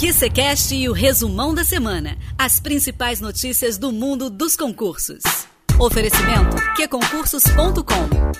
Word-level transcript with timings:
QCCast 0.00 0.74
e 0.74 0.88
o 0.88 0.94
resumão 0.94 1.54
da 1.54 1.62
semana. 1.62 2.16
As 2.38 2.58
principais 2.58 3.20
notícias 3.20 3.76
do 3.76 3.92
mundo 3.92 4.30
dos 4.30 4.56
concursos. 4.56 5.49
Oferecimento 5.80 6.56
qconcursos.com 6.76 8.30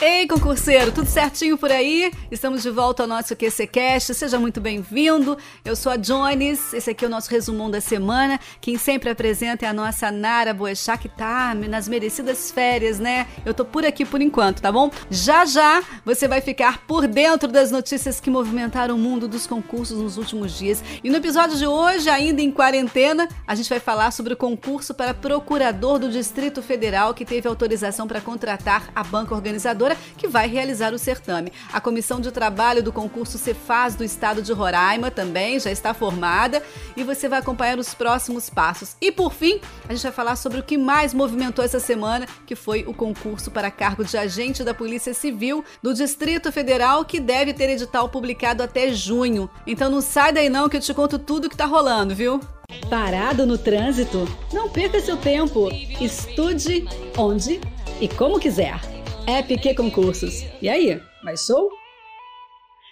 Ei, 0.00 0.26
concurseiro, 0.26 0.92
tudo 0.92 1.08
certinho 1.08 1.56
por 1.56 1.70
aí? 1.70 2.12
Estamos 2.30 2.62
de 2.62 2.70
volta 2.70 3.04
ao 3.04 3.08
nosso 3.08 3.34
QCCast, 3.34 4.12
seja 4.12 4.38
muito 4.38 4.60
bem-vindo. 4.60 5.38
Eu 5.64 5.74
sou 5.74 5.90
a 5.92 5.96
Jones, 5.96 6.74
esse 6.74 6.90
aqui 6.90 7.04
é 7.04 7.08
o 7.08 7.10
nosso 7.10 7.30
resumão 7.30 7.70
da 7.70 7.80
semana. 7.80 8.38
Quem 8.60 8.76
sempre 8.76 9.08
apresenta 9.08 9.64
é 9.64 9.68
a 9.68 9.72
nossa 9.72 10.10
Nara 10.10 10.52
Boechat, 10.52 10.98
que 11.00 11.08
tá 11.08 11.54
nas 11.54 11.88
merecidas 11.88 12.50
férias, 12.50 12.98
né? 12.98 13.26
Eu 13.46 13.54
tô 13.54 13.64
por 13.64 13.86
aqui 13.86 14.04
por 14.04 14.20
enquanto, 14.20 14.60
tá 14.60 14.70
bom? 14.70 14.90
Já 15.10 15.46
já 15.46 15.82
você 16.04 16.28
vai 16.28 16.40
ficar 16.40 16.84
por 16.86 17.06
dentro 17.06 17.50
das 17.50 17.70
notícias 17.70 18.20
que 18.20 18.30
movimentaram 18.30 18.96
o 18.96 18.98
mundo 18.98 19.26
dos 19.26 19.46
concursos 19.46 19.98
nos 19.98 20.18
últimos 20.18 20.58
dias. 20.58 20.82
E 21.02 21.08
no 21.08 21.16
episódio 21.16 21.56
de 21.56 21.66
hoje, 21.66 22.10
ainda 22.10 22.42
em 22.42 22.50
quarentena, 22.50 23.28
a 23.46 23.54
gente 23.54 23.70
vai 23.70 23.80
falar 23.80 24.10
sobre 24.10 24.34
o 24.34 24.36
concurso 24.36 24.92
para 24.92 25.14
procurador 25.14 25.98
do 25.98 26.10
Distrito 26.10 26.60
Federal 26.60 26.83
que 27.14 27.24
teve 27.24 27.48
autorização 27.48 28.06
para 28.06 28.20
contratar 28.20 28.90
a 28.94 29.02
banca 29.02 29.34
organizadora 29.34 29.96
que 30.16 30.28
vai 30.28 30.48
realizar 30.48 30.92
o 30.92 30.98
certame. 30.98 31.52
A 31.72 31.80
comissão 31.80 32.20
de 32.20 32.30
trabalho 32.30 32.82
do 32.82 32.92
concurso 32.92 33.38
Cefaz 33.38 33.94
do 33.94 34.04
estado 34.04 34.42
de 34.42 34.52
Roraima 34.52 35.10
também 35.10 35.58
já 35.58 35.70
está 35.70 35.94
formada 35.94 36.62
e 36.96 37.02
você 37.02 37.28
vai 37.28 37.38
acompanhar 37.38 37.78
os 37.78 37.94
próximos 37.94 38.50
passos. 38.50 38.96
E 39.00 39.10
por 39.10 39.32
fim, 39.32 39.60
a 39.88 39.94
gente 39.94 40.02
vai 40.02 40.12
falar 40.12 40.36
sobre 40.36 40.60
o 40.60 40.62
que 40.62 40.76
mais 40.76 41.14
movimentou 41.14 41.64
essa 41.64 41.80
semana, 41.80 42.26
que 42.46 42.54
foi 42.54 42.84
o 42.86 42.92
concurso 42.92 43.50
para 43.50 43.70
cargo 43.70 44.04
de 44.04 44.16
agente 44.16 44.62
da 44.62 44.74
Polícia 44.74 45.14
Civil 45.14 45.64
do 45.82 45.94
Distrito 45.94 46.52
Federal, 46.52 47.04
que 47.04 47.20
deve 47.20 47.54
ter 47.54 47.70
edital 47.70 48.08
publicado 48.08 48.62
até 48.62 48.92
junho. 48.92 49.48
Então 49.66 49.90
não 49.90 50.00
sai 50.00 50.32
daí 50.32 50.48
não 50.48 50.68
que 50.68 50.76
eu 50.76 50.80
te 50.80 50.92
conto 50.92 51.18
tudo 51.18 51.48
que 51.48 51.56
tá 51.56 51.64
rolando, 51.64 52.14
viu? 52.14 52.40
Parado 52.88 53.46
no 53.46 53.58
trânsito? 53.58 54.26
Não 54.52 54.68
perca 54.68 55.00
seu 55.00 55.16
tempo. 55.16 55.68
Estude 56.00 56.84
onde 57.16 57.60
e 58.00 58.08
como 58.08 58.38
quiser. 58.38 58.80
App 59.26 59.56
Q 59.58 59.74
Concursos. 59.74 60.44
E 60.60 60.68
aí, 60.68 61.00
mais 61.22 61.44
show? 61.44 61.68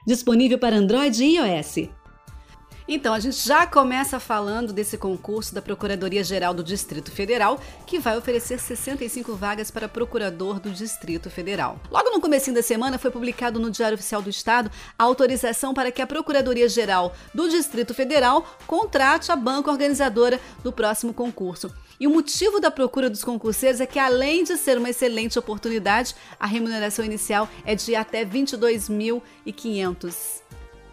Disponível 0.06 0.58
para 0.58 0.76
Android 0.76 1.22
e 1.22 1.36
iOS. 1.36 1.88
Então, 2.94 3.14
a 3.14 3.20
gente 3.20 3.38
já 3.38 3.66
começa 3.66 4.20
falando 4.20 4.70
desse 4.70 4.98
concurso 4.98 5.54
da 5.54 5.62
Procuradoria-Geral 5.62 6.52
do 6.52 6.62
Distrito 6.62 7.10
Federal, 7.10 7.58
que 7.86 7.98
vai 7.98 8.18
oferecer 8.18 8.60
65 8.60 9.34
vagas 9.34 9.70
para 9.70 9.88
procurador 9.88 10.60
do 10.60 10.70
Distrito 10.70 11.30
Federal. 11.30 11.80
Logo 11.90 12.10
no 12.10 12.20
começo 12.20 12.52
da 12.52 12.62
semana 12.62 12.98
foi 12.98 13.10
publicado 13.10 13.58
no 13.58 13.70
Diário 13.70 13.94
Oficial 13.94 14.20
do 14.20 14.28
Estado 14.28 14.70
a 14.98 15.04
autorização 15.04 15.72
para 15.72 15.90
que 15.90 16.02
a 16.02 16.06
Procuradoria-Geral 16.06 17.14
do 17.32 17.48
Distrito 17.48 17.94
Federal 17.94 18.46
contrate 18.66 19.32
a 19.32 19.36
banca 19.36 19.70
organizadora 19.70 20.38
do 20.62 20.70
próximo 20.70 21.14
concurso. 21.14 21.72
E 21.98 22.06
o 22.06 22.10
motivo 22.10 22.60
da 22.60 22.70
procura 22.70 23.08
dos 23.08 23.24
concurseiros 23.24 23.80
é 23.80 23.86
que, 23.86 23.98
além 23.98 24.44
de 24.44 24.58
ser 24.58 24.76
uma 24.76 24.90
excelente 24.90 25.38
oportunidade, 25.38 26.14
a 26.38 26.46
remuneração 26.46 27.06
inicial 27.06 27.48
é 27.64 27.74
de 27.74 27.96
até 27.96 28.18
R$ 28.18 28.26
22.500. 28.26 30.42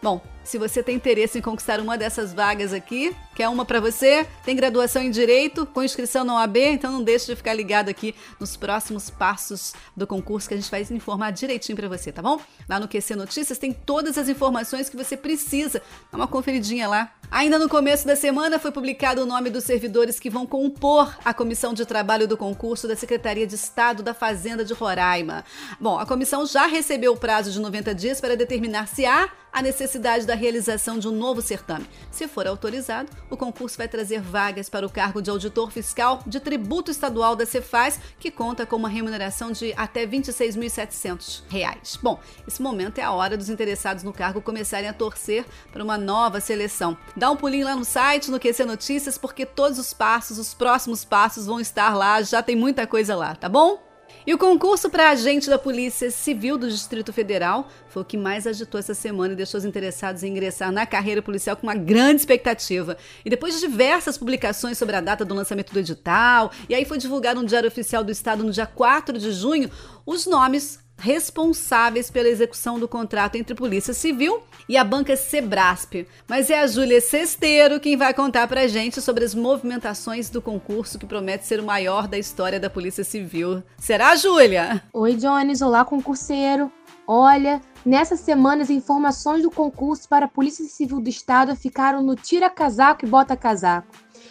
Bom, 0.01 0.21
se 0.49 0.57
você 0.57 0.81
tem 0.81 0.95
interesse 0.95 1.37
em 1.37 1.41
conquistar 1.43 1.79
uma 1.79 1.95
dessas 1.95 2.33
vagas 2.33 2.73
aqui, 2.73 3.15
quer 3.35 3.47
uma 3.49 3.63
para 3.63 3.79
você, 3.79 4.25
tem 4.43 4.55
graduação 4.55 4.99
em 4.99 5.11
Direito, 5.11 5.63
com 5.63 5.83
inscrição 5.83 6.23
na 6.23 6.33
OAB, 6.37 6.57
então 6.57 6.91
não 6.91 7.03
deixe 7.03 7.27
de 7.27 7.35
ficar 7.35 7.53
ligado 7.53 7.87
aqui 7.87 8.15
nos 8.39 8.57
próximos 8.57 9.11
passos 9.11 9.75
do 9.95 10.07
concurso 10.07 10.47
que 10.47 10.55
a 10.55 10.57
gente 10.57 10.71
vai 10.71 10.81
informar 10.89 11.29
direitinho 11.29 11.75
para 11.75 11.87
você, 11.87 12.11
tá 12.11 12.23
bom? 12.23 12.41
Lá 12.67 12.79
no 12.79 12.87
QC 12.87 13.15
Notícias 13.15 13.59
tem 13.59 13.71
todas 13.71 14.17
as 14.17 14.27
informações 14.27 14.89
que 14.89 14.97
você 14.97 15.15
precisa. 15.15 15.83
Dá 16.11 16.17
uma 16.17 16.27
conferidinha 16.27 16.87
lá. 16.87 17.13
Ainda 17.29 17.59
no 17.59 17.69
começo 17.69 18.07
da 18.07 18.15
semana 18.15 18.57
foi 18.57 18.71
publicado 18.71 19.21
o 19.21 19.25
nome 19.27 19.51
dos 19.51 19.63
servidores 19.63 20.19
que 20.19 20.31
vão 20.31 20.47
compor 20.47 21.15
a 21.23 21.31
comissão 21.31 21.75
de 21.75 21.85
trabalho 21.85 22.27
do 22.27 22.35
concurso 22.35 22.87
da 22.87 22.95
Secretaria 22.95 23.45
de 23.45 23.53
Estado 23.53 24.01
da 24.01 24.15
Fazenda 24.15 24.65
de 24.65 24.73
Roraima. 24.73 25.45
Bom, 25.79 25.99
a 25.99 26.07
comissão 26.07 26.43
já 26.47 26.65
recebeu 26.65 27.13
o 27.13 27.17
prazo 27.17 27.51
de 27.51 27.59
90 27.59 27.93
dias 27.93 28.19
para 28.19 28.35
determinar 28.35 28.87
se 28.87 29.05
há 29.05 29.29
a 29.51 29.61
necessidade 29.61 30.25
da 30.25 30.35
realização 30.39 30.97
de 30.97 31.07
um 31.07 31.11
novo 31.11 31.41
certame. 31.41 31.85
Se 32.09 32.27
for 32.27 32.47
autorizado, 32.47 33.11
o 33.29 33.37
concurso 33.37 33.77
vai 33.77 33.87
trazer 33.87 34.21
vagas 34.21 34.69
para 34.69 34.85
o 34.85 34.89
cargo 34.89 35.21
de 35.21 35.29
auditor 35.29 35.69
fiscal 35.69 36.23
de 36.25 36.39
tributo 36.39 36.89
estadual 36.89 37.35
da 37.35 37.45
Cefaz, 37.45 37.99
que 38.17 38.31
conta 38.31 38.65
com 38.65 38.77
uma 38.77 38.89
remuneração 38.89 39.51
de 39.51 39.73
até 39.77 40.01
R$ 40.01 40.07
26.700. 40.07 41.99
Bom, 42.01 42.19
esse 42.47 42.61
momento 42.61 42.99
é 42.99 43.03
a 43.03 43.11
hora 43.11 43.37
dos 43.37 43.49
interessados 43.49 44.03
no 44.03 44.13
cargo 44.13 44.41
começarem 44.41 44.89
a 44.89 44.93
torcer 44.93 45.45
para 45.71 45.83
uma 45.83 45.97
nova 45.97 46.39
seleção. 46.39 46.97
Dá 47.15 47.29
um 47.29 47.35
pulinho 47.35 47.65
lá 47.65 47.75
no 47.75 47.85
site, 47.85 48.31
no 48.31 48.39
QC 48.39 48.65
Notícias, 48.65 49.17
porque 49.17 49.45
todos 49.45 49.77
os 49.77 49.93
passos, 49.93 50.37
os 50.37 50.53
próximos 50.53 51.03
passos 51.03 51.45
vão 51.45 51.59
estar 51.59 51.93
lá, 51.93 52.21
já 52.21 52.41
tem 52.41 52.55
muita 52.55 52.87
coisa 52.87 53.15
lá, 53.15 53.35
tá 53.35 53.49
bom? 53.49 53.88
E 54.25 54.33
o 54.33 54.37
concurso 54.37 54.89
para 54.89 55.09
agente 55.09 55.49
da 55.49 55.57
Polícia 55.57 56.11
Civil 56.11 56.57
do 56.57 56.69
Distrito 56.69 57.11
Federal 57.11 57.67
foi 57.87 58.01
o 58.01 58.05
que 58.05 58.17
mais 58.17 58.45
agitou 58.45 58.79
essa 58.79 58.93
semana 58.93 59.33
e 59.33 59.35
deixou 59.35 59.57
os 59.57 59.65
interessados 59.65 60.23
em 60.23 60.31
ingressar 60.31 60.71
na 60.71 60.85
carreira 60.85 61.21
policial 61.21 61.55
com 61.55 61.65
uma 61.67 61.75
grande 61.75 62.21
expectativa. 62.21 62.97
E 63.23 63.29
depois 63.29 63.55
de 63.55 63.61
diversas 63.61 64.17
publicações 64.17 64.77
sobre 64.77 64.95
a 64.95 65.01
data 65.01 65.25
do 65.25 65.33
lançamento 65.33 65.73
do 65.73 65.79
edital, 65.79 66.51
e 66.67 66.75
aí 66.75 66.85
foi 66.85 66.97
divulgado 66.97 67.41
no 67.41 67.47
Diário 67.47 67.67
Oficial 67.67 68.03
do 68.03 68.11
Estado 68.11 68.43
no 68.43 68.51
dia 68.51 68.65
4 68.65 69.17
de 69.17 69.31
junho, 69.31 69.69
os 70.05 70.25
nomes 70.25 70.79
responsáveis 70.99 72.11
pela 72.11 72.27
execução 72.27 72.77
do 72.77 72.87
contrato 72.87 73.35
entre 73.35 73.55
Polícia 73.55 73.93
Civil 73.93 74.43
e 74.67 74.75
a 74.75 74.83
banca 74.83 75.15
Sebrasp. 75.15 76.05
Mas 76.27 76.49
é 76.49 76.59
a 76.59 76.67
Júlia 76.67 76.99
Cesteiro 76.99 77.79
quem 77.79 77.95
vai 77.95 78.13
contar 78.13 78.47
pra 78.47 78.67
gente 78.67 79.01
sobre 79.01 79.23
as 79.23 79.33
movimentações 79.33 80.29
do 80.29 80.41
concurso 80.41 80.99
que 80.99 81.05
promete 81.05 81.45
ser 81.45 81.59
o 81.59 81.65
maior 81.65 82.07
da 82.07 82.17
história 82.17 82.59
da 82.59 82.69
Polícia 82.69 83.03
Civil. 83.03 83.63
Será, 83.77 84.15
Júlia? 84.15 84.83
Oi, 84.93 85.15
Jones. 85.15 85.61
Olá, 85.61 85.85
concurseiro. 85.85 86.71
Olha, 87.07 87.59
nessa 87.83 88.15
semana 88.15 88.61
as 88.61 88.69
informações 88.69 89.41
do 89.41 89.49
concurso 89.49 90.07
para 90.07 90.25
a 90.25 90.29
Polícia 90.29 90.65
Civil 90.65 90.99
do 90.99 91.09
Estado 91.09 91.55
ficaram 91.55 92.03
no 92.03 92.15
tira 92.15 92.49
casaco 92.49 93.05
e 93.05 93.09
bota 93.09 93.35
casaco. 93.35 93.87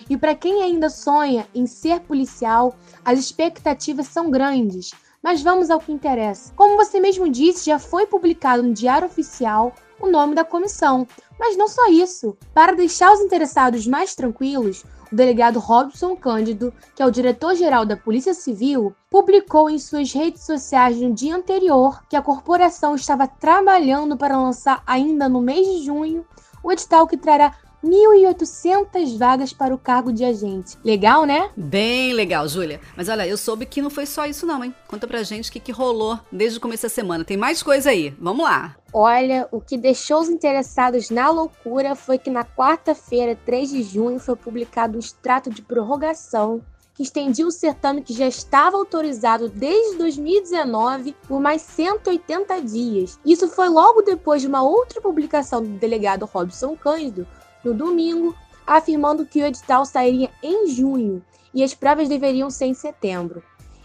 E 0.09 0.17
para 0.17 0.35
quem 0.35 0.63
ainda 0.63 0.89
sonha 0.89 1.47
em 1.55 1.67
ser 1.67 2.01
policial, 2.01 2.77
as 3.05 3.19
expectativas 3.19 4.07
são 4.07 4.31
grandes 4.31 4.93
mas 5.23 5.43
vamos 5.43 5.71
ao 5.71 5.81
que 5.81 5.93
interessa. 5.93 6.53
Como 6.55 6.77
você 6.77 7.01
mesmo 7.01 7.29
disse, 7.29 7.67
já 7.67 7.79
foi 7.79 8.07
publicado 8.07 8.63
no 8.63 8.73
Diário 8.73 9.07
Oficial 9.07 9.73
o 10.01 10.09
nome 10.09 10.35
da 10.35 10.45
comissão. 10.45 11.07
Mas 11.39 11.57
não 11.57 11.69
só 11.69 11.89
isso. 11.89 12.37
Para 12.55 12.75
deixar 12.75 13.13
os 13.13 13.21
interessados 13.21 13.87
mais 13.87 14.15
tranquilos, 14.15 14.85
o 15.11 15.17
delegado 15.17 15.59
Robson 15.59 16.15
Cândido, 16.17 16.73
que 16.95 17.03
é 17.03 17.07
o 17.07 17.11
diretor-geral 17.11 17.85
da 17.87 17.97
Polícia 17.97 18.35
Civil, 18.35 18.95
publicou 19.11 19.71
em 19.71 19.79
suas 19.79 20.13
redes 20.13 20.45
sociais 20.45 20.97
no 21.01 21.13
dia 21.13 21.35
anterior 21.35 22.03
que 22.09 22.17
a 22.17 22.23
corporação 22.23 22.95
estava 22.95 23.27
trabalhando 23.27 24.17
para 24.17 24.41
lançar 24.41 24.83
ainda 24.87 25.29
no 25.29 25.41
mês 25.41 25.67
de 25.67 25.85
junho 25.85 26.27
o 26.63 26.73
edital 26.73 27.07
que 27.07 27.17
trará 27.17 27.55
1.800 27.85 29.17
vagas 29.17 29.53
para 29.53 29.75
o 29.75 29.79
cargo 29.79 30.13
de 30.13 30.25
agente. 30.25 30.77
Legal, 30.85 31.25
né? 31.25 31.51
Bem 31.57 32.13
legal, 32.13 32.49
Júlia. 32.49 32.81
Mas 32.97 33.09
olha, 33.09 33.27
eu 33.27 33.37
soube 33.37 33.67
que 33.67 33.83
não 33.83 33.91
foi 33.91 34.07
só 34.07 34.27
isso 34.27 34.47
não, 34.47 34.65
hein? 34.65 34.75
Conta 34.87 35.07
pra 35.07 35.23
gente 35.23 35.51
o 35.51 35.53
que, 35.53 35.61
que 35.61 35.73
rolou 35.73 36.19
desde 36.31 36.59
o 36.59 36.61
começo 36.61 36.83
da 36.85 36.89
semana. 36.89 37.25
Tem 37.25 37.37
mais 37.37 37.63
coisa 37.63 37.91
aí. 37.91 38.15
Vamos 38.19 38.45
lá. 38.45 38.77
Olha, 38.93 39.47
o 39.53 39.61
que 39.61 39.77
deixou 39.77 40.21
os 40.21 40.29
interessados 40.29 41.11
na 41.11 41.31
loucura 41.31 41.95
foi 41.95 42.19
que 42.19 42.31
na 42.31 42.45
quarta-feira, 42.45 43.39
3 43.45 43.71
de 43.71 43.83
junho, 43.83 44.19
foi 44.19 44.35
publicado 44.35 44.97
um 44.97 45.01
extrato 45.01 45.51
de 45.51 45.63
prorrogação 45.63 46.63
que 46.99 47.05
estendia 47.05 47.47
o 47.47 47.53
certame 47.53 48.03
que 48.03 48.13
já 48.13 48.27
estava 48.27 48.77
autorizado 48.77 49.49
desde 49.49 49.99
2019 49.99 51.15
por 51.29 51.41
mais 51.41 51.63
180 51.63 52.61
dias. 52.63 53.21
Isso 53.25 53.47
foi 53.47 53.69
logo 53.69 54.03
depois 54.03 54.43
de 54.43 54.49
uma 54.49 54.65
outra 54.65 55.01
publicação 55.01 55.63
do 55.63 55.69
delegado 55.79 56.27
Robson 56.27 56.77
Cândido, 56.77 57.25
no 57.69 57.75
domingo, 57.75 58.35
afirmando 58.67 59.27
que 59.27 59.43
o 59.43 59.47
edital 59.47 59.85
sairia 59.85 60.31
em 60.43 60.69
junho 60.69 61.23
e 61.53 61.63
as 61.63 61.75
provas 61.75 62.09
deveriam 62.09 62.51
ser 62.51 62.67
em 62.67 62.75
setembro. 62.75 63.43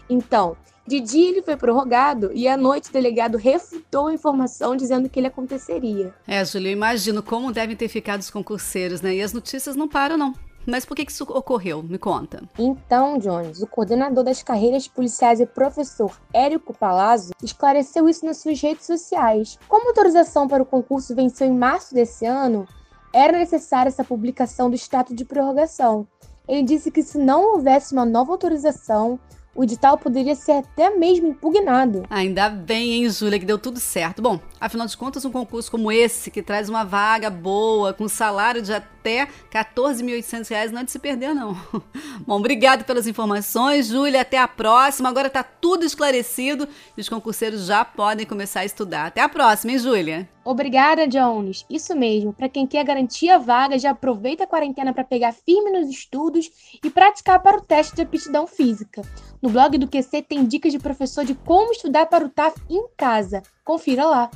Então, 0.08 0.56
de 0.86 1.00
dia 1.00 1.30
ele 1.30 1.42
foi 1.42 1.56
prorrogado 1.56 2.30
e 2.34 2.46
à 2.46 2.56
noite 2.56 2.90
o 2.90 2.92
delegado 2.92 3.38
refutou 3.38 4.08
a 4.08 4.14
informação 4.14 4.76
dizendo 4.76 5.08
que 5.08 5.18
ele 5.18 5.28
aconteceria. 5.28 6.14
É, 6.26 6.44
Júlio, 6.44 6.68
eu 6.68 6.72
imagino 6.72 7.22
como 7.22 7.52
devem 7.52 7.74
ter 7.74 7.88
ficado 7.88 8.20
os 8.20 8.30
concurseiros, 8.30 9.00
né? 9.00 9.14
E 9.14 9.22
as 9.22 9.32
notícias 9.32 9.76
não 9.76 9.88
param, 9.88 10.18
não. 10.18 10.34
Mas 10.66 10.84
por 10.84 10.94
que 10.94 11.04
isso 11.06 11.24
ocorreu? 11.24 11.82
Me 11.82 11.98
conta. 11.98 12.42
Então, 12.58 13.18
Jones, 13.18 13.60
o 13.60 13.66
coordenador 13.66 14.24
das 14.24 14.42
carreiras 14.42 14.88
policiais 14.88 15.40
e 15.40 15.46
professor 15.46 16.18
Érico 16.32 16.72
Palazzo 16.72 17.32
esclareceu 17.42 18.08
isso 18.08 18.24
nas 18.24 18.38
suas 18.38 18.60
redes 18.60 18.86
sociais. 18.86 19.58
Como 19.68 19.86
a 19.86 19.90
autorização 19.90 20.48
para 20.48 20.62
o 20.62 20.66
concurso 20.66 21.14
venceu 21.14 21.46
em 21.46 21.56
março 21.56 21.94
desse 21.94 22.24
ano, 22.24 22.66
era 23.14 23.38
necessária 23.38 23.88
essa 23.88 24.02
publicação 24.02 24.68
do 24.68 24.74
status 24.74 25.14
de 25.14 25.24
prorrogação. 25.24 26.06
Ele 26.48 26.64
disse 26.64 26.90
que 26.90 27.02
se 27.02 27.16
não 27.16 27.52
houvesse 27.52 27.94
uma 27.94 28.04
nova 28.04 28.32
autorização, 28.32 29.18
o 29.54 29.62
edital 29.62 29.96
poderia 29.96 30.34
ser 30.34 30.52
até 30.52 30.90
mesmo 30.90 31.28
impugnado. 31.28 32.04
Ainda 32.10 32.50
bem, 32.50 32.94
hein, 32.94 33.08
Júlia, 33.08 33.38
que 33.38 33.46
deu 33.46 33.56
tudo 33.56 33.78
certo. 33.78 34.20
Bom, 34.20 34.40
afinal 34.60 34.86
de 34.86 34.96
contas, 34.96 35.24
um 35.24 35.30
concurso 35.30 35.70
como 35.70 35.92
esse, 35.92 36.30
que 36.30 36.42
traz 36.42 36.68
uma 36.68 36.84
vaga 36.84 37.30
boa, 37.30 37.94
com 37.94 38.08
salário 38.08 38.60
de 38.60 38.74
até 38.74 38.93
14.800 39.10 40.48
reais, 40.48 40.72
não 40.72 40.80
é 40.80 40.84
de 40.84 40.90
se 40.90 40.98
perder 40.98 41.34
não. 41.34 41.54
Bom, 42.26 42.38
obrigado 42.38 42.84
pelas 42.84 43.06
informações, 43.06 43.88
Júlia, 43.88 44.22
até 44.22 44.38
a 44.38 44.48
próxima. 44.48 45.08
Agora 45.08 45.30
tá 45.30 45.42
tudo 45.42 45.84
esclarecido 45.84 46.68
e 46.96 47.00
os 47.00 47.08
concurseiros 47.08 47.66
já 47.66 47.84
podem 47.84 48.26
começar 48.26 48.60
a 48.60 48.64
estudar. 48.64 49.06
Até 49.06 49.20
a 49.20 49.28
próxima, 49.28 49.72
hein, 49.72 49.78
Júlia? 49.78 50.28
Obrigada, 50.44 51.06
Jones. 51.06 51.64
Isso 51.70 51.96
mesmo. 51.96 52.32
Para 52.32 52.48
quem 52.48 52.66
quer 52.66 52.84
garantir 52.84 53.30
a 53.30 53.38
vaga, 53.38 53.78
já 53.78 53.90
aproveita 53.90 54.44
a 54.44 54.46
quarentena 54.46 54.92
para 54.92 55.02
pegar 55.02 55.32
firme 55.32 55.70
nos 55.70 55.88
estudos 55.88 56.50
e 56.82 56.90
praticar 56.90 57.42
para 57.42 57.56
o 57.56 57.62
teste 57.62 57.96
de 57.96 58.02
aptidão 58.02 58.46
física. 58.46 59.02
No 59.40 59.48
blog 59.48 59.78
do 59.78 59.88
QC 59.88 60.22
tem 60.22 60.44
dicas 60.44 60.72
de 60.72 60.78
professor 60.78 61.24
de 61.24 61.34
como 61.34 61.72
estudar 61.72 62.06
para 62.06 62.24
o 62.24 62.28
TAF 62.28 62.60
em 62.68 62.86
casa. 62.96 63.42
Confira 63.64 64.04
lá. 64.04 64.30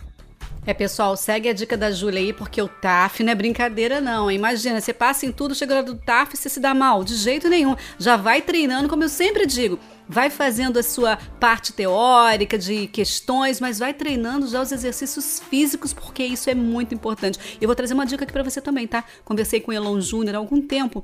É, 0.68 0.74
pessoal, 0.74 1.16
segue 1.16 1.48
a 1.48 1.54
dica 1.54 1.78
da 1.78 1.90
Júlia 1.90 2.20
aí, 2.20 2.30
porque 2.30 2.60
o 2.60 2.68
TAF 2.68 3.24
não 3.24 3.32
é 3.32 3.34
brincadeira, 3.34 4.02
não. 4.02 4.30
Imagina, 4.30 4.82
você 4.82 4.92
passa 4.92 5.24
em 5.24 5.32
tudo, 5.32 5.54
chega 5.54 5.76
hora 5.76 5.82
do 5.82 5.94
TAF 5.94 6.34
e 6.34 6.36
você 6.36 6.50
se 6.50 6.60
dá 6.60 6.74
mal. 6.74 7.02
De 7.02 7.14
jeito 7.14 7.48
nenhum. 7.48 7.74
Já 7.98 8.18
vai 8.18 8.42
treinando, 8.42 8.86
como 8.86 9.02
eu 9.02 9.08
sempre 9.08 9.46
digo. 9.46 9.78
Vai 10.06 10.28
fazendo 10.28 10.78
a 10.78 10.82
sua 10.82 11.16
parte 11.40 11.72
teórica 11.72 12.58
de 12.58 12.86
questões, 12.86 13.62
mas 13.62 13.78
vai 13.78 13.94
treinando 13.94 14.46
já 14.46 14.60
os 14.60 14.70
exercícios 14.70 15.40
físicos, 15.48 15.94
porque 15.94 16.22
isso 16.22 16.50
é 16.50 16.54
muito 16.54 16.94
importante. 16.94 17.38
Eu 17.58 17.66
vou 17.66 17.74
trazer 17.74 17.94
uma 17.94 18.04
dica 18.04 18.24
aqui 18.24 18.32
para 18.34 18.42
você 18.42 18.60
também, 18.60 18.86
tá? 18.86 19.04
Conversei 19.24 19.62
com 19.62 19.70
o 19.70 19.74
Elon 19.74 19.98
Júnior 20.02 20.36
há 20.36 20.38
algum 20.38 20.60
tempo 20.60 21.02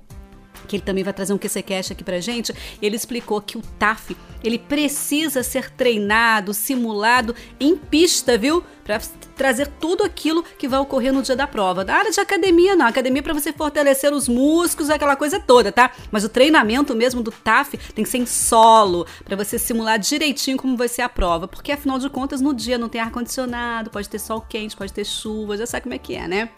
que 0.67 0.77
ele 0.77 0.83
também 0.83 1.05
vai 1.05 1.13
trazer 1.13 1.33
um 1.33 1.39
QCCast 1.39 1.93
aqui 1.93 2.05
pra 2.05 2.21
gente, 2.21 2.55
ele 2.81 2.97
explicou 2.97 3.41
que 3.41 3.59
o 3.59 3.63
TAF, 3.79 4.17
ele 4.43 4.59
precisa 4.59 5.43
ser 5.43 5.71
treinado, 5.71 6.53
simulado 6.53 7.35
em 7.59 7.77
pista, 7.77 8.37
viu? 8.37 8.63
Para 8.85 9.01
trazer 9.35 9.67
tudo 9.81 10.05
aquilo 10.05 10.43
que 10.43 10.69
vai 10.69 10.79
ocorrer 10.79 11.13
no 11.13 11.23
dia 11.23 11.35
da 11.35 11.47
prova. 11.47 11.85
Da 11.85 11.95
área 11.95 12.11
de 12.11 12.21
academia, 12.21 12.77
não. 12.77 12.87
Academia 12.87 13.21
é 13.21 13.23
para 13.23 13.33
você 13.33 13.53
fortalecer 13.53 14.13
os 14.13 14.29
músculos, 14.29 14.91
aquela 14.91 15.17
coisa 15.17 15.41
toda, 15.41 15.73
tá? 15.73 15.91
Mas 16.11 16.25
o 16.25 16.29
treinamento 16.29 16.95
mesmo 16.95 17.23
do 17.23 17.31
TAF 17.31 17.79
tem 17.95 18.05
que 18.05 18.11
ser 18.11 18.19
em 18.19 18.27
solo, 18.27 19.07
para 19.25 19.37
você 19.37 19.59
simular 19.59 19.99
direitinho 19.99 20.59
como 20.59 20.77
vai 20.77 20.89
ser 20.89 21.03
a 21.03 21.09
prova. 21.09 21.49
Porque 21.49 21.73
afinal 21.73 21.99
de 21.99 22.11
contas, 22.11 22.41
no 22.43 22.53
dia 22.53 22.77
não 22.77 22.89
tem 22.89 23.01
ar-condicionado, 23.01 23.91
pode 23.91 24.09
ter 24.09 24.19
sol 24.19 24.41
quente, 24.43 24.77
pode 24.77 24.93
ter 24.93 25.05
chuva, 25.05 25.57
já 25.57 25.67
sabe 25.67 25.85
como 25.85 25.95
é 25.95 25.99
que 25.99 26.15
é, 26.15 26.29
né? 26.29 26.51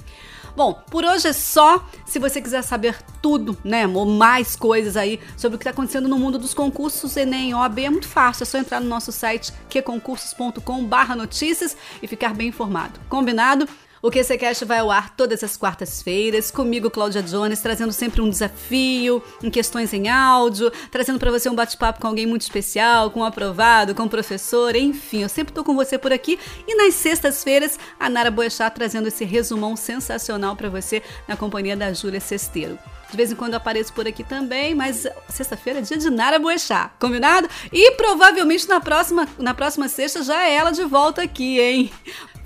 Bom, 0.56 0.82
por 0.90 1.04
hoje 1.04 1.28
é 1.28 1.32
só. 1.34 1.86
Se 2.06 2.18
você 2.18 2.40
quiser 2.40 2.62
saber 2.62 2.96
tudo, 3.20 3.58
né, 3.62 3.86
ou 3.86 4.06
mais 4.06 4.56
coisas 4.56 4.96
aí 4.96 5.20
sobre 5.36 5.56
o 5.56 5.58
que 5.58 5.64
está 5.64 5.70
acontecendo 5.70 6.08
no 6.08 6.18
mundo 6.18 6.38
dos 6.38 6.54
concursos 6.54 7.14
Enem 7.14 7.54
OAB, 7.54 7.80
é 7.80 7.90
muito 7.90 8.08
fácil. 8.08 8.44
É 8.44 8.46
só 8.46 8.56
entrar 8.56 8.80
no 8.80 8.88
nosso 8.88 9.12
site 9.12 9.52
queconcursos.com/notícias 9.68 11.76
e 12.02 12.08
ficar 12.08 12.32
bem 12.32 12.48
informado. 12.48 12.98
Combinado? 13.06 13.68
O 14.02 14.10
QCCast 14.10 14.64
vai 14.64 14.78
ao 14.78 14.90
ar 14.90 15.16
todas 15.16 15.42
as 15.42 15.56
quartas-feiras, 15.56 16.50
comigo, 16.50 16.90
Cláudia 16.90 17.22
Jones, 17.22 17.60
trazendo 17.60 17.92
sempre 17.92 18.20
um 18.20 18.28
desafio, 18.28 19.22
em 19.42 19.50
questões 19.50 19.92
em 19.94 20.08
áudio, 20.08 20.70
trazendo 20.90 21.18
para 21.18 21.30
você 21.30 21.48
um 21.48 21.54
bate-papo 21.54 22.00
com 22.00 22.06
alguém 22.06 22.26
muito 22.26 22.42
especial, 22.42 23.10
com 23.10 23.20
um 23.20 23.24
aprovado, 23.24 23.94
com 23.94 24.02
um 24.02 24.08
professor, 24.08 24.76
enfim, 24.76 25.22
eu 25.22 25.28
sempre 25.28 25.50
estou 25.50 25.64
com 25.64 25.74
você 25.74 25.96
por 25.96 26.12
aqui. 26.12 26.38
E 26.68 26.74
nas 26.76 26.94
sextas-feiras, 26.94 27.78
a 27.98 28.10
Nara 28.10 28.30
Boechat 28.30 28.74
trazendo 28.74 29.08
esse 29.08 29.24
resumão 29.24 29.74
sensacional 29.76 30.54
para 30.54 30.68
você 30.68 31.02
na 31.26 31.36
companhia 31.36 31.76
da 31.76 31.92
Júlia 31.92 32.20
Cesteiro. 32.20 32.78
De 33.10 33.16
vez 33.16 33.30
em 33.30 33.36
quando 33.36 33.54
apareço 33.54 33.92
por 33.92 34.06
aqui 34.06 34.24
também, 34.24 34.74
mas 34.74 35.06
sexta-feira 35.28 35.78
é 35.78 35.82
dia 35.82 35.96
de 35.96 36.10
Nara 36.10 36.38
Boechat, 36.38 36.90
combinado? 36.98 37.48
E 37.72 37.92
provavelmente 37.92 38.68
na 38.68 38.80
próxima, 38.80 39.28
na 39.38 39.54
próxima 39.54 39.88
sexta 39.88 40.22
já 40.22 40.44
é 40.44 40.54
ela 40.54 40.70
de 40.70 40.84
volta 40.84 41.22
aqui, 41.22 41.60
hein? 41.60 41.92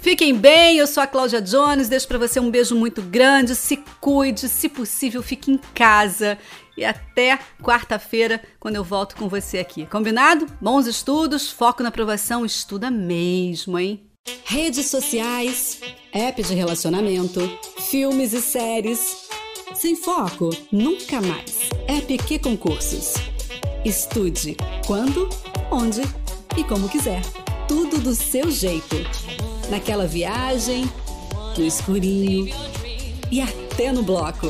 Fiquem 0.00 0.35
bem, 0.35 0.79
eu 0.79 0.87
sou 0.87 1.02
a 1.02 1.06
Cláudia 1.06 1.43
Jones, 1.43 1.91
deixo 1.91 2.08
para 2.08 2.17
você 2.17 2.41
um 2.41 2.50
beijo 2.50 2.75
muito 2.75 3.02
grande, 3.02 3.55
se 3.55 3.76
cuide, 4.00 4.49
se 4.49 4.67
possível, 4.67 5.23
fique 5.23 5.50
em 5.50 5.58
casa. 5.75 6.38
E 6.75 6.82
até 6.82 7.38
quarta-feira, 7.62 8.41
quando 8.58 8.76
eu 8.76 8.82
volto 8.82 9.14
com 9.14 9.29
você 9.29 9.58
aqui. 9.58 9.85
Combinado? 9.85 10.47
Bons 10.58 10.87
estudos, 10.87 11.50
foco 11.50 11.82
na 11.82 11.91
aprovação, 11.91 12.47
estuda 12.47 12.91
mesmo, 12.91 13.79
hein? 13.79 14.00
Redes 14.47 14.87
sociais, 14.87 15.81
app 16.14 16.43
de 16.43 16.55
relacionamento, 16.55 17.41
filmes 17.91 18.32
e 18.32 18.41
séries. 18.41 19.29
Sem 19.75 19.94
foco, 19.94 20.49
nunca 20.73 21.20
mais. 21.20 21.69
Que 22.26 22.38
concursos. 22.38 23.14
Estude 23.85 24.56
quando, 24.87 25.29
onde 25.70 26.00
e 26.56 26.64
como 26.64 26.88
quiser. 26.88 27.23
Tudo 27.69 27.99
do 27.99 28.14
seu 28.14 28.50
jeito 28.50 28.96
naquela 29.70 30.06
viagem, 30.06 30.84
no 31.56 31.64
escurinho 31.64 32.52
e 33.31 33.40
até 33.40 33.93
no 33.93 34.02
bloco. 34.02 34.49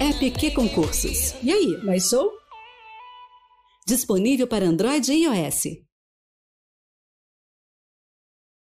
É 0.00 0.12
PQ 0.12 0.50
Concursos. 0.50 1.34
E 1.42 1.52
aí, 1.52 1.78
mais 1.84 2.08
show? 2.08 2.30
Disponível 3.86 4.46
para 4.46 4.66
Android 4.66 5.12
e 5.12 5.24
iOS. 5.24 5.62